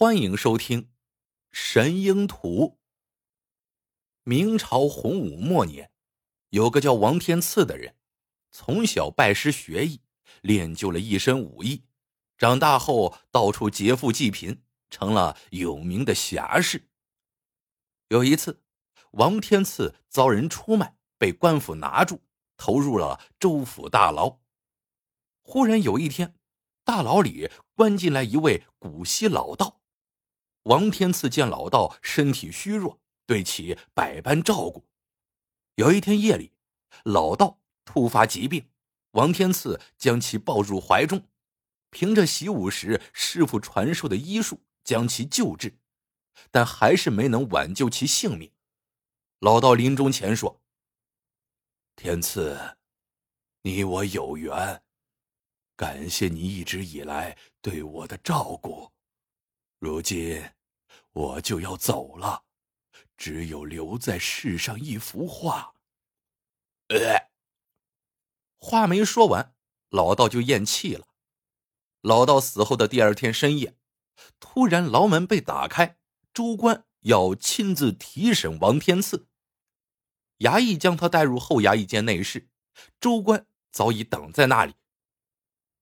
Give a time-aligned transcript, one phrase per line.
[0.00, 0.82] 欢迎收听
[1.50, 2.38] 《神鹰图》。
[4.22, 5.90] 明朝洪武末年，
[6.50, 7.96] 有个叫王天赐的人，
[8.52, 10.00] 从小拜师学艺，
[10.40, 11.82] 练就了一身武艺。
[12.36, 16.88] 长大后，到处劫富济贫，成了有名的侠士。
[18.06, 18.62] 有一次，
[19.10, 22.20] 王天赐遭人出卖，被官府拿住，
[22.56, 24.38] 投入了州府大牢。
[25.42, 26.36] 忽然有一天，
[26.84, 29.74] 大牢里关进来一位古稀老道。
[30.68, 34.86] 王天赐见老道身体虚弱，对其百般照顾。
[35.76, 36.52] 有一天夜里，
[37.04, 38.68] 老道突发疾病，
[39.12, 41.26] 王天赐将其抱入怀中，
[41.88, 45.78] 凭着习武时师傅传授的医术将其救治，
[46.50, 48.52] 但还是没能挽救其性命。
[49.38, 50.60] 老道临终前说
[51.96, 52.76] ：“天赐，
[53.62, 54.82] 你我有缘，
[55.76, 58.92] 感谢你一直以来对我的照顾，
[59.78, 60.44] 如今。”
[61.18, 62.44] 我就要走了，
[63.16, 65.74] 只有留在世上一幅画。
[66.90, 67.28] 呃，
[68.60, 69.52] 话没说完，
[69.90, 71.08] 老道就咽气了。
[72.02, 73.76] 老道死后的第二天深夜，
[74.38, 75.98] 突然牢门被打开，
[76.32, 79.26] 州官要亲自提审王天赐。
[80.38, 82.48] 衙役将他带入后衙一间内室，
[83.00, 84.76] 州官早已等在那里。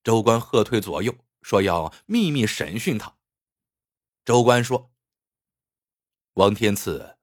[0.03, 3.19] 州官喝退左右，说要秘密审讯他。
[4.25, 4.91] 州官说。
[6.37, 7.17] 王天赐，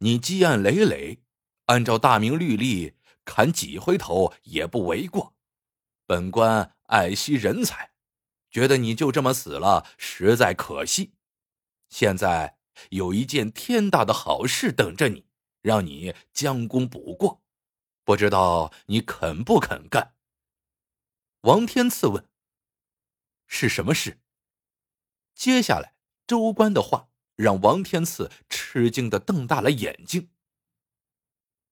[0.00, 1.22] 你积案累累，
[1.66, 5.34] 按照大明律例，砍几回头也不为过。
[6.04, 7.92] 本官爱惜人才，
[8.50, 11.14] 觉得你就这么死了，实在可惜。
[11.88, 12.58] 现在
[12.90, 15.24] 有一件天大的好事等着你，
[15.62, 17.42] 让你将功补过，
[18.04, 20.14] 不知道你肯不肯干？
[21.40, 22.28] 王天赐问
[23.48, 24.20] ：“是什么事？”
[25.34, 25.94] 接下来，
[26.26, 27.08] 州官的话。
[27.42, 30.28] 让王天赐吃惊的瞪大了眼睛。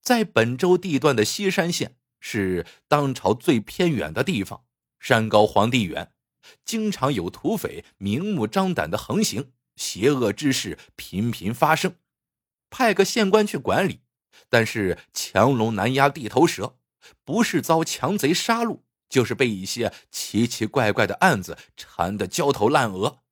[0.03, 4.65] 在本州地段的西山县是当朝最偏远的地方，
[4.99, 6.13] 山高皇帝远，
[6.65, 11.95] 经常有土匪明目张胆的横行，邪恶之事频频发生。
[12.69, 14.01] 派个县官去管理，
[14.49, 16.79] 但是强龙难压地头蛇，
[17.25, 23.23] 不是遭强贼杀戮，就是被一些奇奇怪怪的案子缠得焦头烂额。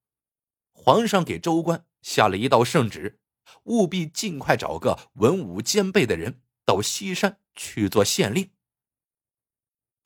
[0.72, 1.84] 皇上给州官。
[2.08, 3.20] 下了一道圣旨，
[3.64, 8.50] 务必尽快找个文武兼备的人到西山去做县令。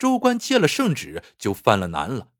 [0.00, 2.32] 州官接了圣旨，就犯了难了，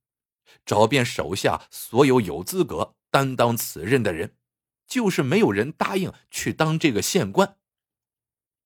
[0.66, 4.36] 找遍手下所有有资格担当此任的人，
[4.88, 7.56] 就是没有人答应去当这个县官。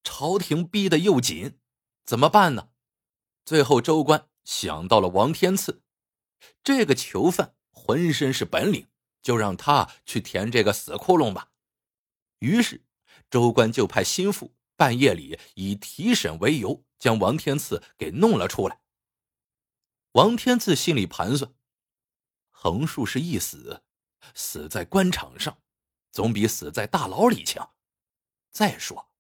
[0.03, 1.59] 朝廷逼得又紧，
[2.07, 2.71] 怎么办呢？
[3.45, 5.83] 最后，州官想到了王天赐，
[6.65, 8.89] 这个囚犯浑身是本领。
[9.27, 11.51] 就让他去填这个死窟窿吧。
[12.39, 12.85] 于是，
[13.29, 18.81] 州官就派心腹半夜里以提审为由，将王天赐给弄了出来。
[20.13, 21.53] 王天赐心里盘算：
[22.53, 23.83] 横竖是一死，
[24.33, 25.59] 死在官场上，
[26.13, 27.75] 总比死在大牢里强。
[28.53, 29.11] 再说，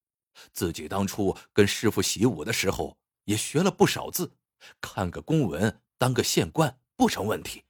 [0.53, 4.37] 自己当初跟师傅习武的时候，也学了不少字，
[4.81, 7.65] 看个公文，当个县官不成问题。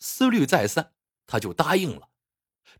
[0.00, 0.92] 思虑再三。
[1.30, 2.08] 他就答应了。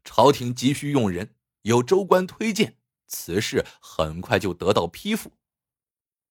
[0.02, 5.32] 朝廷急需用人，有州官推荐，此事很快就得到批复。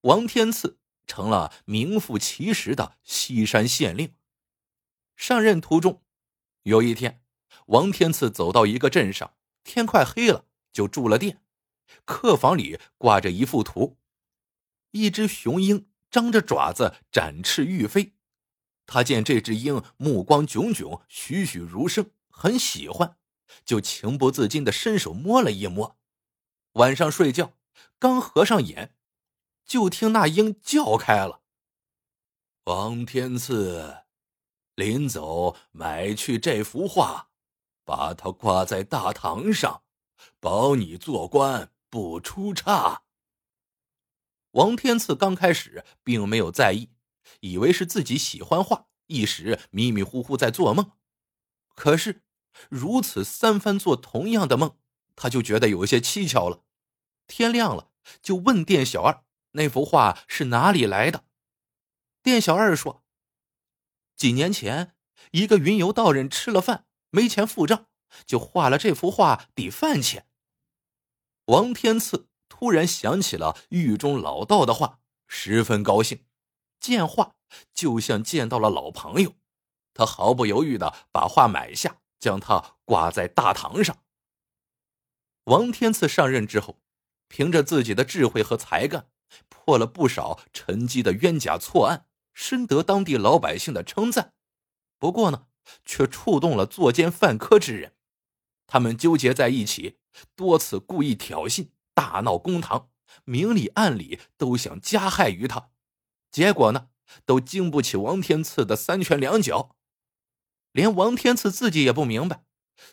[0.02, 4.14] 王天赐成了名副其实的西山县令。
[5.16, 6.02] 上任途中，
[6.64, 7.22] 有一天，
[7.66, 11.42] 王天赐走到一个镇上，天快黑了，就住了店。
[12.04, 13.98] 客房里挂着一幅图，
[14.90, 18.14] 一只雄鹰张着爪子展翅欲飞。
[18.92, 23.16] 他见这只鹰目光炯炯，栩栩如生，很喜欢，
[23.64, 25.96] 就情不自禁的伸手摸了一摸。
[26.72, 27.52] 晚上睡觉，
[28.00, 28.96] 刚合上眼，
[29.64, 31.42] 就听那鹰叫开了。
[32.64, 33.98] 王天赐，
[34.74, 37.28] 临走买去这幅画，
[37.84, 39.84] 把它挂在大堂上，
[40.40, 43.04] 保你做官不出差。
[44.50, 46.90] 王天赐刚开始并没有在意。
[47.40, 50.92] 以为是自己喜欢画，一时迷迷糊糊在做梦。
[51.74, 52.22] 可是
[52.68, 54.76] 如此三番做同样的梦，
[55.16, 56.64] 他就觉得有些蹊跷了。
[57.26, 57.90] 天亮了，
[58.20, 61.24] 就问店小二那幅画是哪里来的。
[62.22, 63.04] 店小二说
[64.16, 64.94] ：“几年前，
[65.30, 67.86] 一个云游道人吃了饭没钱付账，
[68.26, 70.26] 就画了这幅画抵饭钱。”
[71.46, 76.24] 王天赐突然想起了狱中老道的话，十分高兴。
[76.80, 77.36] 见画
[77.74, 79.34] 就像见到了老朋友，
[79.92, 83.98] 他毫不犹豫的把画买下，将它挂在大堂上。
[85.44, 86.80] 王天赐上任之后，
[87.28, 89.08] 凭着自己的智慧和才干，
[89.48, 94.34] 破了不少沉积的冤假错案，深得当地老百姓的称赞。
[94.98, 95.46] 不过呢，
[95.84, 97.94] 却触动了作奸犯科之人，
[98.66, 99.98] 他们纠结在一起，
[100.36, 102.90] 多次故意挑衅，大闹公堂，
[103.24, 105.70] 明里暗里都想加害于他。
[106.30, 106.88] 结果呢，
[107.24, 109.76] 都经不起王天赐的三拳两脚。
[110.72, 112.44] 连王天赐自己也不明白。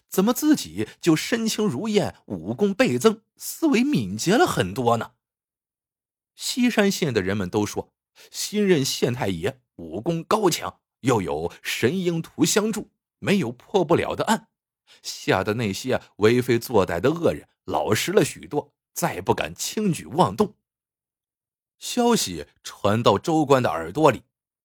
[0.10, 5.12] 怎么自己就身轻如燕，武功倍增，思维敏捷了很多呢？
[6.36, 7.94] 西山县的人们都说，
[8.30, 12.90] 新任县太爷武功高强，又有神鹰图相助，
[13.20, 14.50] 没有破不了的案，
[15.02, 20.56] 吓得那些为非作歹的恶人老实了许多，再不敢轻举妄动。
[21.80, 24.24] 消息传到州官的耳朵里，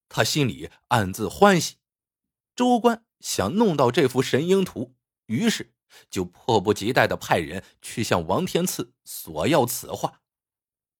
[0.08, 1.76] 他心里暗自欢喜。
[2.54, 4.94] 州官想弄到这幅神鹰图。
[5.26, 5.72] 于是，
[6.10, 10.20] 就迫不及待的派人去向王天赐索要此画。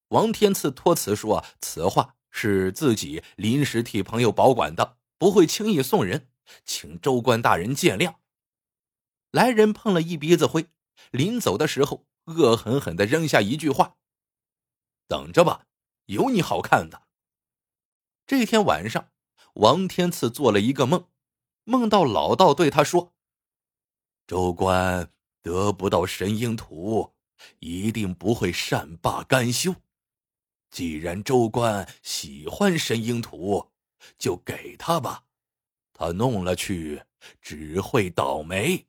[0.09, 6.29] 王天赐托辞说：“此画是自己临时替朋友保管的，不会轻易送人，
[6.65, 8.17] 请州官大人见谅。”
[9.33, 10.69] 来人碰了一鼻子灰，
[11.11, 13.97] 临走的时候，恶狠狠的扔下一句话
[15.09, 15.67] ：“等着吧，
[16.07, 17.03] 有你好看的。”
[18.27, 19.11] 这天晚上，
[19.55, 21.09] 王天赐做了一个梦，
[21.65, 23.15] 梦到老道对他说。
[24.27, 25.13] 州官
[25.43, 27.15] 得不到神鹰图，
[27.59, 29.75] 一定不会善罢甘休。
[30.71, 33.73] 既然州官喜欢神鹰图，
[34.17, 35.25] 就给他吧。
[35.93, 37.03] 他弄了去，
[37.41, 38.87] 只会倒霉。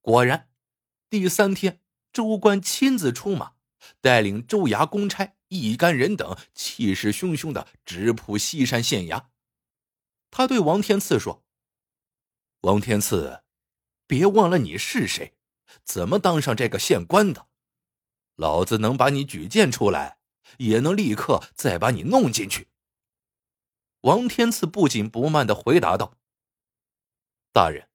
[0.00, 0.48] 果然，
[1.10, 1.82] 第三天，
[2.12, 3.52] 州官亲自出马，
[4.00, 9.26] 带领州衙公差一干人等，气势汹汹的直扑西山县衙。
[10.30, 11.44] 他对王天赐说
[12.62, 13.42] ：“王天赐。”
[14.06, 15.34] 别忘了你是谁，
[15.84, 17.46] 怎么当上这个县官的？
[18.34, 20.18] 老子能把你举荐出来，
[20.58, 22.66] 也能立刻再把你弄进去。
[24.00, 26.18] 王天赐不紧不慢的回答道
[27.54, 27.88] ：“大人，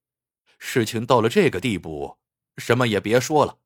[0.58, 2.18] 事情到了这个地步，
[2.56, 3.60] 什么也别说了，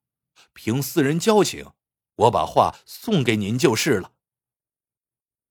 [0.53, 1.71] 凭私人交情，
[2.19, 4.13] 我把话送给您就是了。”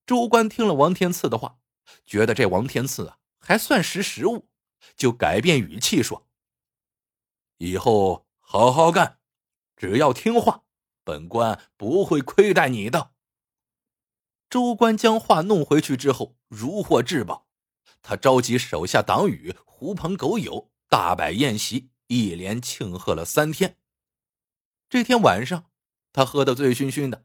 [0.06, 1.58] 州官听了王天赐的话，
[2.06, 4.48] 觉得这王天赐啊还算识时务，
[4.96, 6.26] 就改变语气说。
[7.58, 9.18] 以后好好干，
[9.76, 10.64] 只要听话，
[11.04, 13.12] 本官不会亏待你的。
[14.48, 17.46] 州官将话弄回去之后，如获至宝。
[18.00, 23.76] 他召集手下党羽、狐朋狗友，大摆宴席，一连庆贺了三天。
[24.88, 25.67] 这天晚上，
[26.18, 27.24] 他喝得醉醺醺的，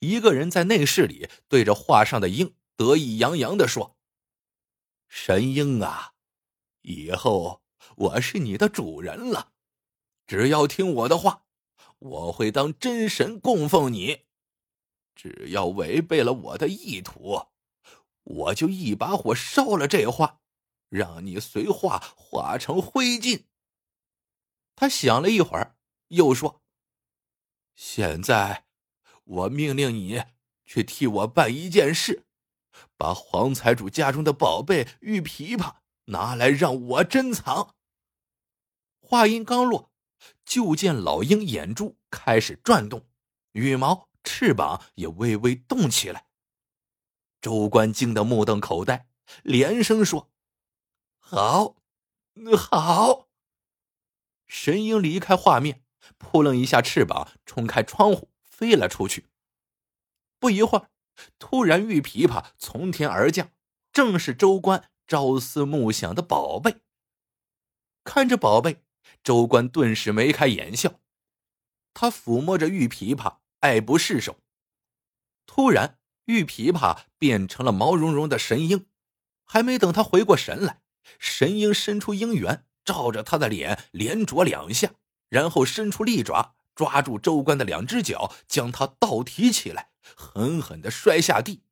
[0.00, 3.96] 一个人在内室里对着画上的鹰得意洋洋的说
[5.08, 6.12] ：“神鹰啊，
[6.82, 7.62] 以后
[7.96, 9.54] 我是你的主人了。”
[10.28, 11.46] 只要听我的话，
[11.98, 14.26] 我会当真神供奉你；
[15.14, 17.46] 只要违背了我的意图，
[18.24, 20.42] 我就一把火烧了这画，
[20.90, 23.44] 让你随画化成灰烬。
[24.76, 26.60] 他想了一会儿，又说
[27.74, 28.64] ：“现在，
[29.24, 30.22] 我命令你
[30.64, 32.24] 去替我办一件事，
[32.96, 35.76] 把黄财主家中的宝贝玉琵琶
[36.06, 37.74] 拿来让我珍藏。”
[39.00, 39.90] 话音刚落。
[40.46, 43.06] 就见老鹰眼珠开始转动，
[43.52, 46.26] 羽毛、翅膀也微微动起来。
[47.42, 49.06] 州官惊得目瞪口呆，
[49.42, 50.30] 连声说
[51.18, 51.76] ：“好，
[52.56, 53.28] 好！”
[54.48, 55.83] 神鹰离开画面，
[56.18, 59.26] 扑棱一下翅膀，冲开窗户飞了出去。
[60.38, 60.90] 不一会儿，
[61.38, 63.50] 突然玉琵琶从天而降，
[63.92, 66.76] 正是州官朝思暮想的宝贝。
[68.04, 68.82] 看着宝贝。
[69.22, 71.00] 州官顿时眉开眼笑，
[71.92, 74.38] 他抚摸着玉琵琶，爱不释手。
[75.46, 78.86] 突然，玉琵琶变成了毛茸茸的神鹰，
[79.44, 80.82] 还没等他回过神来，
[81.18, 84.94] 神鹰伸出鹰猿，照着他的脸连啄两下，
[85.34, 91.64] 然后伸出利爪，抓住州官的两只脚，将他倒提起来，狠狠的摔下地。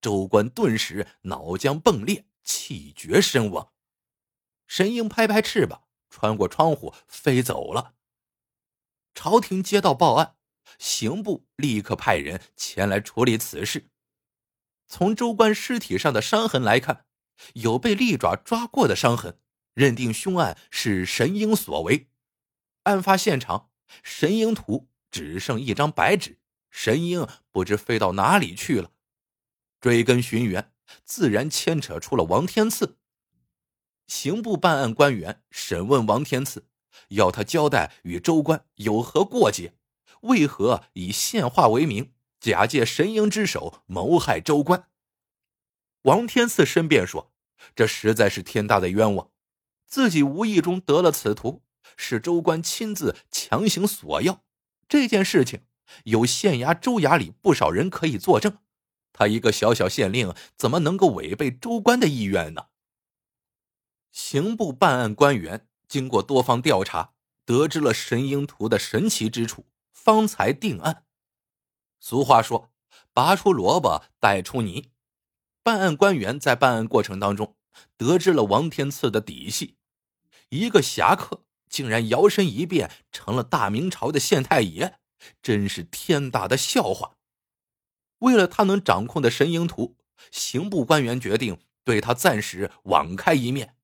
[0.00, 3.72] 州官顿时脑浆迸裂，气绝身亡。
[4.68, 5.80] 神鹰拍拍翅膀。
[6.08, 7.94] 穿过窗户飞走了。
[9.16, 10.36] 朝廷接到报案，
[10.78, 13.90] 刑部立刻派人前来处理此事。
[14.86, 17.06] 从州官尸体上的伤痕来看，
[17.54, 19.40] 有被利爪抓过的伤痕，
[19.74, 22.08] 认定凶案是神鹰所为。
[22.84, 23.70] 案发现场，
[24.02, 26.38] 神鹰图只剩一张白纸，
[26.70, 28.92] 神鹰不知飞到哪里去了。
[29.80, 30.72] 追根寻源，
[31.04, 32.96] 自然牵扯出了王天赐。
[34.06, 36.66] 刑部办案官员审问王天赐，
[37.08, 39.74] 要他交代与州官有何过节，
[40.22, 44.88] 为何以献画为名，假借神鹰之手谋害州官。
[46.02, 47.32] 王天赐申辩说
[47.74, 49.30] ：“这实在是天大的冤枉，
[49.86, 51.62] 自己无意中得了此图，
[51.96, 54.44] 是州官亲自强行索要。
[54.88, 55.62] 这件事情
[56.04, 58.58] 有县衙、州衙里不少人可以作证。
[59.12, 62.66] 他一个小小县令，怎么能够违背州官的意愿呢？”
[64.10, 67.14] 刑部办案官员经过多方调查，
[67.44, 71.04] 得知了神鹰图的神奇之处，方才定案。
[72.00, 72.70] 俗话说
[73.14, 74.90] ：“拔出萝卜带出泥。”
[75.62, 77.56] 办案官员在办案过程当中，
[77.96, 79.76] 得知了王天赐的底细，
[80.48, 81.43] 一个侠客
[81.74, 85.00] 竟然摇身一变成了大明朝的县太爷，
[85.42, 87.16] 真是天大的笑话。
[88.18, 89.96] 为了他能掌控的神鹰图，
[90.30, 93.74] 刑部官员决定对他暂时网开一面。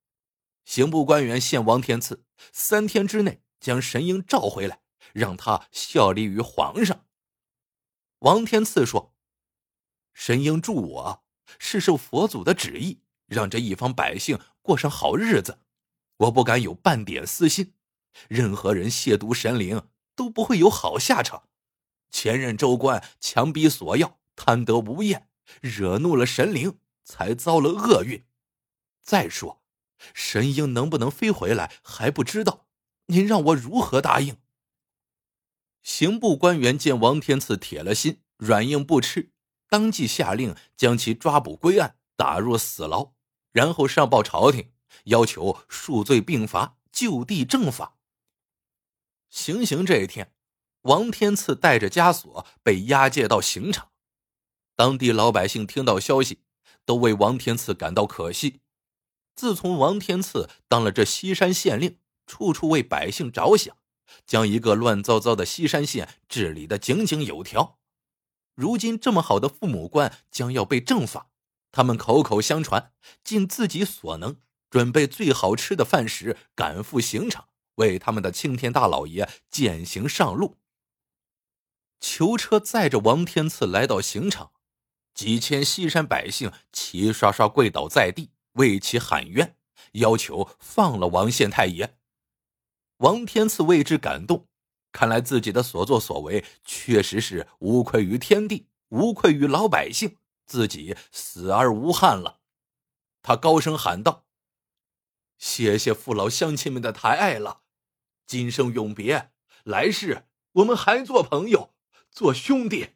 [0.65, 4.83] 刑部官员限王天赐三天之内将神鹰召回来，
[5.13, 7.07] 让他效力于皇上。
[8.21, 9.17] 王天赐说
[10.15, 11.25] ：“神鹰助我
[11.59, 15.59] 是受佛祖的旨意，让这一方百姓过上好日子，
[16.19, 17.75] 我不敢有半点私心。
[18.29, 21.45] 任何人亵渎神灵都不会有好下场。
[22.11, 25.29] 前任州官强逼索要，贪得无厌，
[25.61, 28.25] 惹怒了神灵，才遭了厄运。
[29.03, 29.59] 再说。”
[30.15, 32.65] 神鹰能不能飞回来还不知道，
[33.09, 34.39] 您让我如何答应？
[35.83, 39.31] 刑部官员见王天赐铁了心，软硬不吃，
[39.69, 43.13] 当即下令将其抓捕归案，打入死牢，
[43.53, 44.73] 然后上报朝廷，
[45.05, 47.99] 要求数罪并罚，就地正法。
[49.31, 50.35] 行刑这一天，
[50.83, 53.91] 王天赐带着枷锁被押解到刑场，
[54.75, 56.41] 当地老百姓听到消息，
[56.85, 58.61] 都为王天赐感到可惜。
[59.37, 63.77] 自从王天赐当了这西山县令，处处为百姓着想，
[64.27, 67.79] 将一个乱糟糟的西山县治理的井井有条。
[68.57, 71.31] 如今这么好的父母官将要被正法，
[71.71, 74.37] 他们口口相传，尽自己所能
[74.69, 77.49] 准备最好吃的饭食，赶赴刑场，
[77.81, 80.57] 为他们的青天大老爷践行上路。
[81.99, 84.53] 囚车载着王天赐来到刑场，
[85.13, 88.31] 几千西山百姓齐刷刷跪倒在地。
[88.55, 89.57] 为其喊冤，
[89.93, 91.97] 要求放了王县太爷。
[92.97, 94.49] 王天赐为之感动，
[94.91, 102.41] 看来自己的所作所为确实是无愧于天地，无愧于老百姓，自己死而无憾了。
[103.23, 104.25] 他高声喊道
[105.39, 107.60] ：“谢谢父老乡亲们的抬爱了，
[108.31, 109.33] 今生永别，
[109.65, 111.75] 来世我们还做朋友，
[112.13, 112.91] 做兄弟。”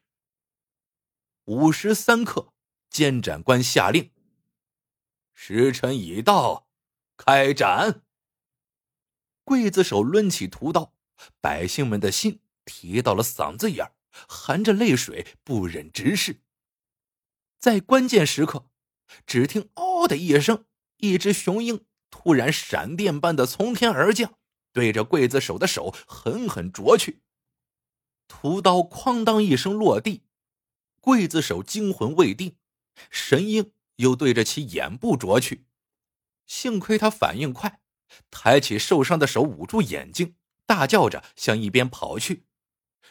[1.47, 2.53] 午时三刻，
[2.89, 4.13] 监斩官下令。
[5.33, 6.69] 时辰已到，
[7.17, 8.05] 开斩。
[9.45, 10.95] 刽子手抡起屠刀，
[11.41, 13.91] 百姓们的心提到了嗓子眼
[14.29, 16.43] 含着泪水，不忍直视。
[17.59, 18.71] 在关键时刻，
[19.27, 20.65] 只听“嗷”的一声，
[20.99, 24.39] 一只雄鹰突然闪电般的从天而降，
[24.75, 27.23] 对着刽子手的手狠狠啄去。
[28.29, 30.25] 屠刀哐当一声落地，
[31.01, 32.57] 刽子手惊魂未定，
[33.09, 33.73] 神鹰。
[33.99, 35.67] 又对着其眼部啄去，
[36.47, 37.81] 幸亏他反应快，
[38.29, 40.35] 抬起受伤的手捂住眼睛，
[40.67, 42.45] 大叫着向一边跑去。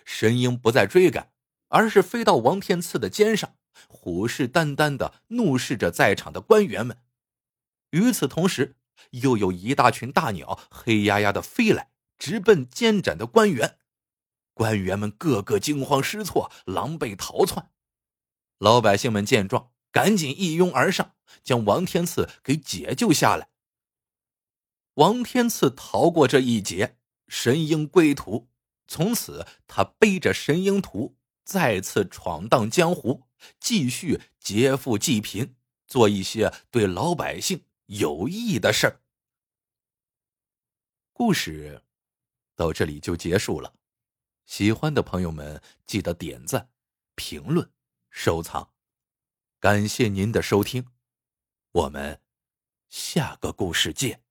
[0.04, 1.32] 神鹰不再追赶，
[1.70, 3.56] 而是飞到王天赐的肩上，
[3.88, 7.02] 虎视眈眈的怒视着在场的官员们。
[7.92, 8.76] 与此同时，
[9.12, 13.78] 又有一大群大鸟黑压压的飞来，直奔监斩的官员。
[14.54, 17.72] 官员们个个惊慌失措，狼狈逃窜。
[18.58, 19.72] 老百姓们见状。
[19.92, 23.50] 赶紧一拥而上，将王天赐给解救下来。
[24.96, 28.50] 王天赐逃过这一劫，神鹰归途。
[28.88, 33.28] 从此，他背着神鹰图，再次闯荡江湖，
[33.60, 35.56] 继续劫富济贫，
[35.86, 37.62] 做一些对老百姓
[37.98, 39.02] 有意义的事儿。
[41.12, 41.84] 故事
[42.56, 43.76] 到这里就结束了。
[44.46, 46.70] 喜欢的朋友们，记得点赞、
[47.16, 47.72] 评论、
[48.10, 48.74] 收藏。
[49.60, 50.88] 感谢您的收听，
[51.72, 52.20] 我们
[52.90, 54.23] 下个故事见。